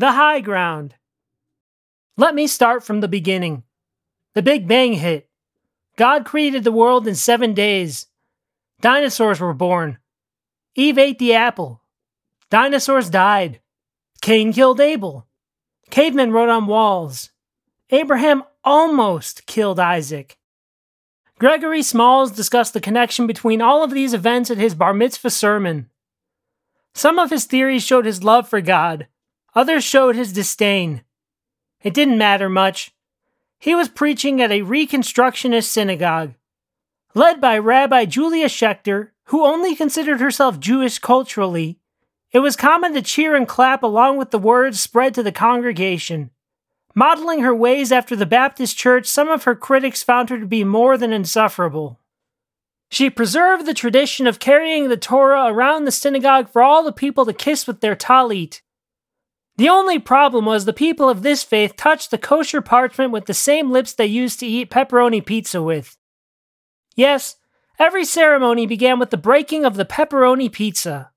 [0.00, 0.94] The High Ground.
[2.16, 3.64] Let me start from the beginning.
[4.32, 5.28] The Big Bang hit.
[5.96, 8.06] God created the world in seven days.
[8.80, 9.98] Dinosaurs were born.
[10.74, 11.82] Eve ate the apple.
[12.48, 13.60] Dinosaurs died.
[14.22, 15.26] Cain killed Abel.
[15.90, 17.28] Cavemen wrote on walls.
[17.90, 20.38] Abraham almost killed Isaac.
[21.38, 25.90] Gregory Smalls discussed the connection between all of these events at his bar mitzvah sermon.
[26.94, 29.06] Some of his theories showed his love for God,
[29.54, 31.02] others showed his disdain.
[31.82, 32.92] It didn't matter much.
[33.58, 36.34] He was preaching at a Reconstructionist synagogue,
[37.14, 41.78] led by Rabbi Julia Schechter, who only considered herself Jewish culturally.
[42.32, 46.30] It was common to cheer and clap along with the words spread to the congregation.
[46.94, 50.64] Modeling her ways after the Baptist Church, some of her critics found her to be
[50.64, 52.00] more than insufferable.
[52.90, 57.24] She preserved the tradition of carrying the Torah around the synagogue for all the people
[57.24, 58.62] to kiss with their talit.
[59.60, 63.34] The only problem was the people of this faith touched the kosher parchment with the
[63.34, 65.98] same lips they used to eat pepperoni pizza with.
[66.96, 67.36] Yes,
[67.78, 71.10] every ceremony began with the breaking of the pepperoni pizza.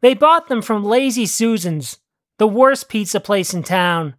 [0.00, 1.98] They bought them from Lazy Susan's,
[2.38, 4.16] the worst pizza place in town.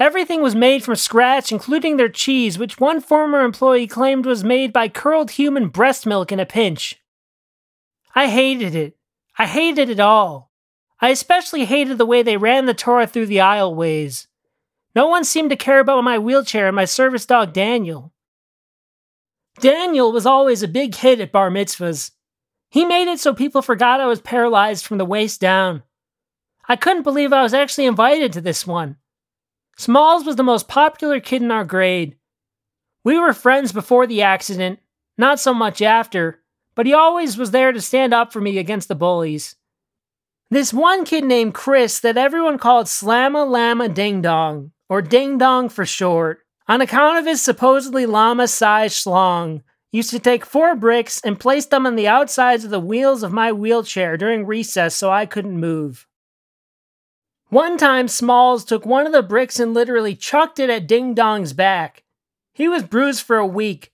[0.00, 4.72] Everything was made from scratch, including their cheese, which one former employee claimed was made
[4.72, 7.00] by curled human breast milk in a pinch.
[8.12, 8.96] I hated it.
[9.38, 10.51] I hated it all.
[11.02, 14.28] I especially hated the way they ran the Torah through the aisleways.
[14.94, 18.12] No one seemed to care about my wheelchair and my service dog Daniel.
[19.58, 22.12] Daniel was always a big hit at bar mitzvahs.
[22.70, 25.82] He made it so people forgot I was paralyzed from the waist down.
[26.68, 28.96] I couldn't believe I was actually invited to this one.
[29.76, 32.16] Smalls was the most popular kid in our grade.
[33.02, 34.78] We were friends before the accident,
[35.18, 36.40] not so much after,
[36.76, 39.56] but he always was there to stand up for me against the bullies.
[40.52, 45.70] This one kid named Chris that everyone called Slamma Lama Ding Dong, or Ding Dong
[45.70, 51.22] for short, on account of his supposedly llama sized schlong, used to take four bricks
[51.24, 55.10] and place them on the outsides of the wheels of my wheelchair during recess so
[55.10, 56.06] I couldn't move.
[57.48, 61.54] One time, Smalls took one of the bricks and literally chucked it at Ding Dong's
[61.54, 62.02] back.
[62.52, 63.90] He was bruised for a week.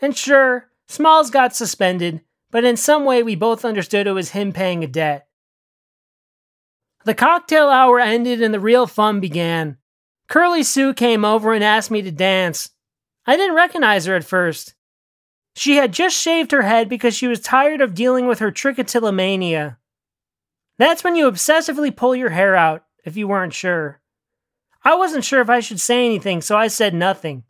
[0.00, 4.52] And sure, Smalls got suspended, but in some way we both understood it was him
[4.52, 5.28] paying a debt.
[7.04, 9.78] The cocktail hour ended and the real fun began.
[10.28, 12.70] Curly Sue came over and asked me to dance.
[13.26, 14.74] I didn't recognize her at first.
[15.54, 19.76] She had just shaved her head because she was tired of dealing with her trichotillomania.
[20.78, 24.00] That's when you obsessively pull your hair out if you weren't sure.
[24.84, 27.44] I wasn't sure if I should say anything, so I said nothing.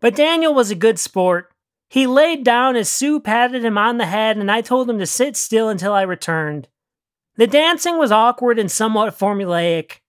[0.00, 1.52] But Daniel was a good sport.
[1.88, 5.06] He laid down as Sue patted him on the head, and I told him to
[5.06, 6.68] sit still until I returned.
[7.36, 10.00] The dancing was awkward and somewhat formulaic.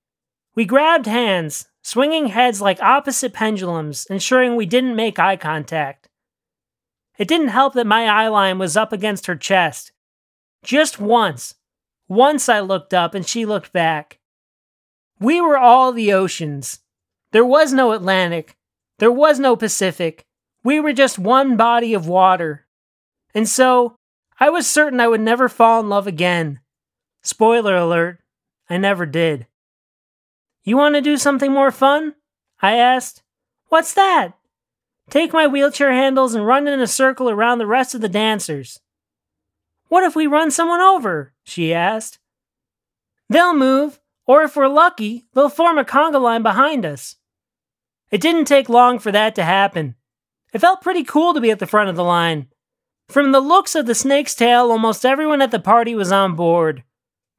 [0.54, 6.08] We grabbed hands, swinging heads like opposite pendulums, ensuring we didn't make eye contact.
[7.18, 9.92] It didn't help that my eyeline was up against her chest.
[10.64, 11.56] Just once.
[12.08, 14.20] Once I looked up and she looked back.
[15.20, 16.80] We were all the oceans.
[17.32, 18.56] There was no Atlantic.
[19.00, 20.26] There was no Pacific.
[20.64, 22.68] We were just one body of water.
[23.34, 23.96] And so,
[24.40, 26.60] I was certain I would never fall in love again.
[27.26, 28.20] Spoiler alert,
[28.70, 29.48] I never did.
[30.64, 32.14] You want to do something more fun?
[32.62, 33.24] I asked.
[33.70, 34.34] What's that?
[35.10, 38.80] Take my wheelchair handles and run in a circle around the rest of the dancers.
[39.88, 41.34] What if we run someone over?
[41.44, 42.20] she asked.
[43.28, 47.16] They'll move, or if we're lucky, they'll form a conga line behind us.
[48.12, 49.96] It didn't take long for that to happen.
[50.54, 52.50] It felt pretty cool to be at the front of the line.
[53.10, 56.84] From the looks of the snake's tail, almost everyone at the party was on board.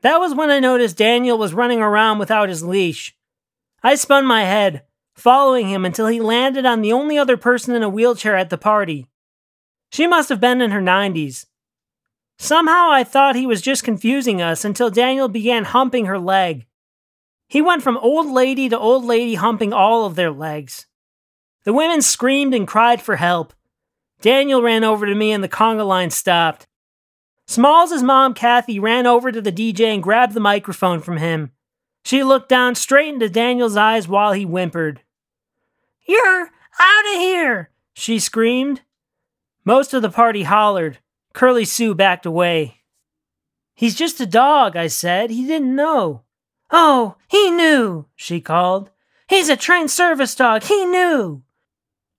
[0.07, 3.17] That was when I noticed Daniel was running around without his leash.
[3.83, 4.85] I spun my head,
[5.17, 8.57] following him until he landed on the only other person in a wheelchair at the
[8.57, 9.09] party.
[9.91, 11.47] She must have been in her 90s.
[12.39, 16.67] Somehow I thought he was just confusing us until Daniel began humping her leg.
[17.49, 20.87] He went from old lady to old lady humping all of their legs.
[21.65, 23.55] The women screamed and cried for help.
[24.21, 26.69] Daniel ran over to me and the conga line stopped.
[27.47, 31.53] Smalls' mom, Kathy, ran over to the DJ and grabbed the microphone from him.
[32.05, 35.03] She looked down straight into Daniel's eyes while he whimpered.
[36.07, 37.71] You're out of here!
[37.95, 38.83] she screamed.
[39.65, 40.99] Most of the party hollered.
[41.33, 42.83] Curly Sue backed away.
[43.75, 45.31] He's just a dog, I said.
[45.31, 46.23] He didn't know.
[46.71, 48.91] Oh, he knew, she called.
[49.29, 50.63] He's a trained service dog.
[50.63, 51.43] He knew.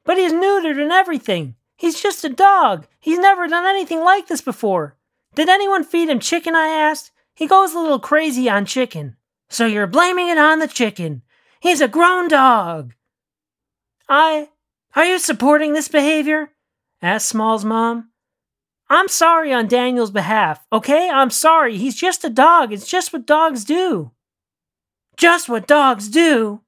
[0.04, 1.56] But he's neutered and everything.
[1.78, 2.88] He's just a dog.
[3.00, 4.97] He's never done anything like this before.
[5.38, 6.56] Did anyone feed him chicken?
[6.56, 7.12] I asked.
[7.36, 9.18] He goes a little crazy on chicken.
[9.50, 11.22] So you're blaming it on the chicken.
[11.60, 12.96] He's a grown dog.
[14.10, 14.50] I.
[14.96, 16.54] Are you supporting this behavior?
[17.04, 18.10] asked Small's mom.
[18.90, 21.08] I'm sorry on Daniel's behalf, okay?
[21.08, 21.78] I'm sorry.
[21.78, 22.74] He's just a dog.
[22.74, 24.14] It's just what dogs do.
[25.18, 26.62] Just what dogs do?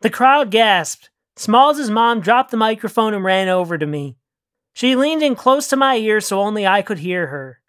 [0.00, 1.10] The crowd gasped.
[1.36, 4.16] Smalls' mom dropped the microphone and ran over to me.
[4.76, 7.60] She leaned in close to my ear so only I could hear her.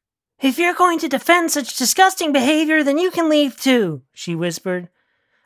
[0.41, 4.89] If you're going to defend such disgusting behavior, then you can leave too, she whispered.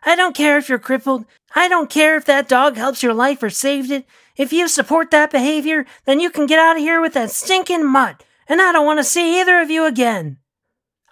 [0.04, 1.26] I don't care if you're crippled.
[1.56, 4.08] I don't care if that dog helps your life or saved it.
[4.36, 7.86] If you support that behavior, then you can get out of here with that stinking
[7.86, 10.40] mutt, and I don't want to see either of you again.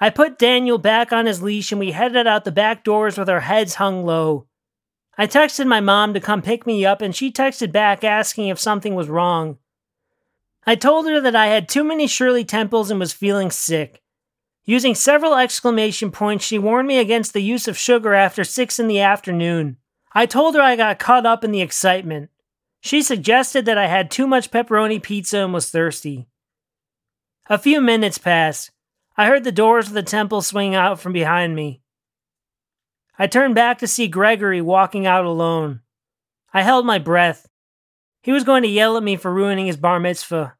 [0.01, 3.29] I put Daniel back on his leash and we headed out the back doors with
[3.29, 4.47] our heads hung low.
[5.15, 8.57] I texted my mom to come pick me up, and she texted back asking if
[8.57, 9.59] something was wrong.
[10.65, 14.01] I told her that I had too many Shirley Temples and was feeling sick.
[14.65, 18.87] Using several exclamation points, she warned me against the use of sugar after 6 in
[18.87, 19.77] the afternoon.
[20.13, 22.29] I told her I got caught up in the excitement.
[22.81, 26.27] She suggested that I had too much pepperoni pizza and was thirsty.
[27.49, 28.71] A few minutes passed.
[29.17, 31.81] I heard the doors of the temple swing out from behind me.
[33.17, 35.81] I turned back to see Gregory walking out alone.
[36.53, 37.47] I held my breath.
[38.21, 40.55] He was going to yell at me for ruining his bar mitzvah.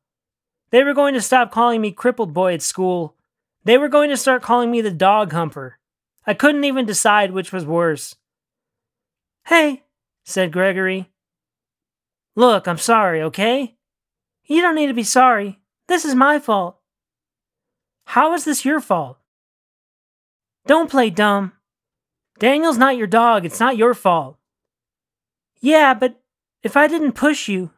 [0.72, 3.16] They were going to stop calling me crippled boy at school.
[3.64, 5.80] They were going to start calling me the dog humper.
[6.26, 8.16] I couldn't even decide which was worse.
[9.48, 9.84] Hey,
[10.24, 11.10] said Gregory.
[12.36, 13.76] Look, I'm sorry, okay?
[14.46, 15.60] You don't need to be sorry.
[15.88, 16.78] This is my fault.
[18.06, 19.18] How is this your fault?
[20.66, 21.54] Don't play dumb.
[22.38, 23.46] Daniel's not your dog.
[23.46, 24.38] It's not your fault.
[25.62, 26.22] Yeah, but
[26.62, 27.72] if I didn't push you.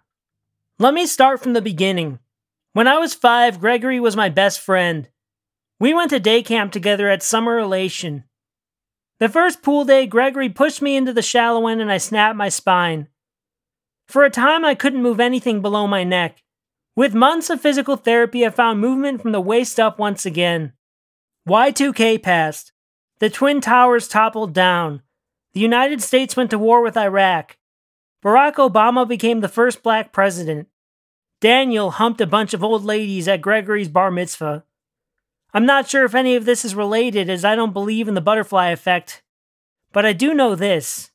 [0.80, 2.20] Let me start from the beginning.
[2.74, 5.10] When I was five, Gregory was my best friend.
[5.80, 8.24] We went to day camp together at Summer Elation.
[9.20, 12.50] The first pool day, Gregory pushed me into the shallow end and I snapped my
[12.50, 13.08] spine.
[14.08, 16.42] For a time, I couldn't move anything below my neck.
[16.96, 20.74] With months of physical therapy, I found movement from the waist up once again.
[21.48, 22.72] Y2K passed.
[23.20, 25.02] The Twin Towers toppled down.
[25.54, 27.58] The United States went to war with Iraq.
[28.24, 30.68] Barack Obama became the first black president.
[31.40, 34.64] Daniel humped a bunch of old ladies at Gregory's bar mitzvah.
[35.54, 38.22] I'm not sure if any of this is related, as I don't believe in the
[38.22, 39.24] butterfly effect,
[39.92, 41.12] but I do know this.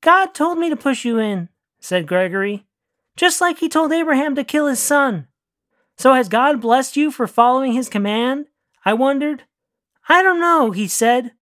[0.00, 1.48] God told me to push you in,
[1.80, 2.66] said Gregory,
[3.16, 5.28] just like he told Abraham to kill his son.
[5.96, 8.46] So has God blessed you for following his command?
[8.84, 9.44] I wondered.
[10.08, 11.32] I don't know, he said.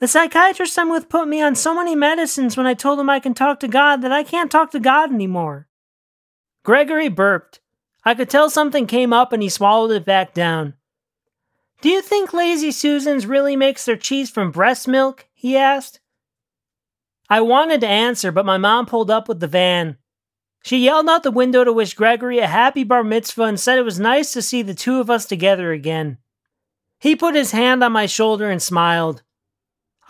[0.00, 3.20] The psychiatrist I'm with put me on so many medicines when I told him I
[3.20, 5.68] can talk to God that I can't talk to God anymore.
[6.64, 7.60] Gregory burped.
[8.02, 10.72] I could tell something came up and he swallowed it back down.
[11.82, 15.26] Do you think Lazy Susan's really makes their cheese from breast milk?
[15.34, 16.00] he asked.
[17.28, 19.98] I wanted to answer, but my mom pulled up with the van.
[20.62, 23.84] She yelled out the window to wish Gregory a happy bar mitzvah and said it
[23.84, 26.18] was nice to see the two of us together again.
[26.98, 29.22] He put his hand on my shoulder and smiled.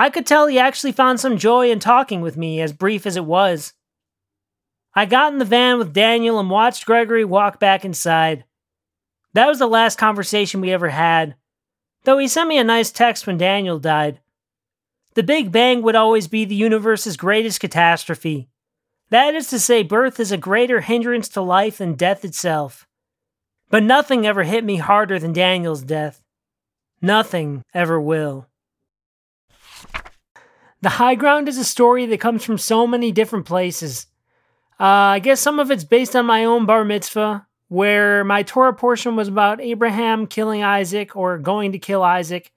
[0.01, 3.19] I could tell he actually found some joy in talking with me, as brief as
[3.19, 3.75] it was.
[4.95, 8.45] I got in the van with Daniel and watched Gregory walk back inside.
[9.35, 11.35] That was the last conversation we ever had,
[12.05, 14.21] though he sent me a nice text when Daniel died.
[15.17, 18.49] The Big Bang would always be the universe's greatest catastrophe.
[19.11, 22.89] That is to say, birth is a greater hindrance to life than death itself.
[23.69, 26.23] But nothing ever hit me harder than Daniel's death.
[27.03, 28.47] Nothing ever will.
[30.83, 34.07] The High Ground is a story that comes from so many different places.
[34.79, 38.73] Uh, I guess some of it's based on my own bar mitzvah, where my Torah
[38.73, 42.51] portion was about Abraham killing Isaac or going to kill Isaac.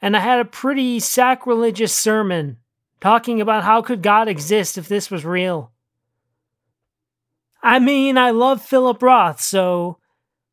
[0.00, 2.58] And I had a pretty sacrilegious sermon
[3.00, 5.72] talking about how could God exist if this was real.
[7.62, 9.98] I mean, I love Philip Roth, so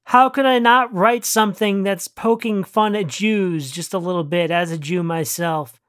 [0.06, 4.50] how could I not write something that's poking fun at Jews just a little bit
[4.50, 5.80] as a Jew myself?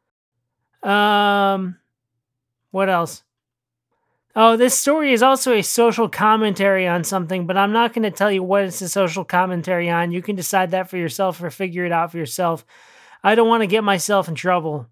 [0.82, 1.78] Um,
[2.70, 3.22] what else?
[4.36, 8.10] Oh, this story is also a social commentary on something, but I'm not going to
[8.10, 10.12] tell you what it's a social commentary on.
[10.12, 12.64] You can decide that for yourself or figure it out for yourself.
[13.24, 14.86] I don't want to get myself in trouble.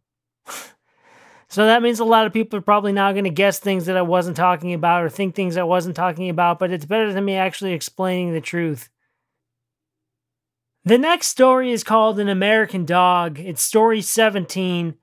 [1.48, 3.96] so that means a lot of people are probably now going to guess things that
[3.96, 7.24] I wasn't talking about or think things I wasn't talking about, but it's better than
[7.24, 8.88] me actually explaining the truth.
[10.84, 13.38] The next story is called An American Dog.
[13.38, 14.94] It's story 17.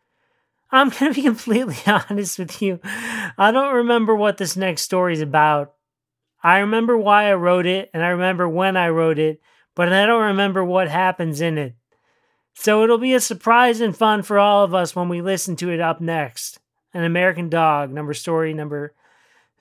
[0.73, 2.79] I'm going to be completely honest with you.
[2.83, 5.75] I don't remember what this next story is about.
[6.43, 9.39] I remember why I wrote it and I remember when I wrote it,
[9.75, 11.75] but I don't remember what happens in it.
[12.55, 15.69] So it'll be a surprise and fun for all of us when we listen to
[15.69, 16.59] it up next.
[16.91, 18.93] An American Dog, number story number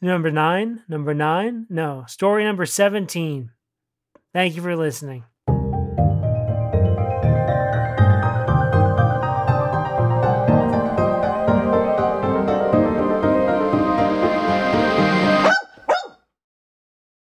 [0.00, 1.66] number 9, number 9.
[1.68, 3.50] No, story number 17.
[4.32, 5.24] Thank you for listening.